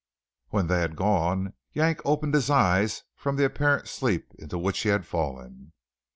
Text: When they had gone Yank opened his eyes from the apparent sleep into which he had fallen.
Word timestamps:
When 0.49 0.65
they 0.65 0.79
had 0.79 0.95
gone 0.95 1.53
Yank 1.73 2.01
opened 2.05 2.33
his 2.33 2.49
eyes 2.49 3.03
from 3.15 3.35
the 3.35 3.45
apparent 3.45 3.87
sleep 3.87 4.31
into 4.39 4.57
which 4.57 4.79
he 4.79 4.89
had 4.89 5.05
fallen. 5.05 5.73